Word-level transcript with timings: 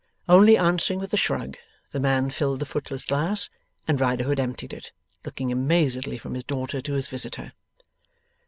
Only 0.27 0.57
answering 0.57 0.97
with 0.97 1.13
a 1.13 1.15
shrug, 1.15 1.57
the 1.91 1.99
man 1.99 2.31
filled 2.31 2.59
the 2.59 2.65
footless 2.65 3.05
glass, 3.05 3.51
and 3.87 4.01
Riderhood 4.01 4.39
emptied 4.39 4.73
it: 4.73 4.91
looking 5.23 5.51
amazedly 5.51 6.17
from 6.17 6.33
his 6.33 6.43
daughter 6.43 6.81
to 6.81 6.93
his 6.93 7.07
visitor. 7.07 7.53